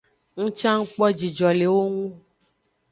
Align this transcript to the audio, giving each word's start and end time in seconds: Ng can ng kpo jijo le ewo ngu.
Ng 0.41 0.49
can 0.59 0.77
ng 0.79 0.85
kpo 0.91 1.05
jijo 1.19 1.49
le 1.59 1.65
ewo 1.69 1.81
ngu. 1.93 2.07